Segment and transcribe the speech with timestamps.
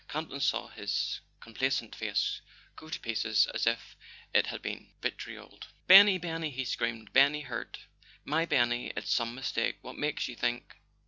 [0.07, 2.41] Campton saw his complacent face
[2.75, 3.95] go to pieces as if
[4.33, 5.65] it had been vitrioled.
[5.85, 7.77] "Benny—Benny" he screamed, "Benny hurt?
[8.25, 8.91] My Benny?
[8.95, 9.77] It's some mistake!
[9.83, 10.75] What makes you think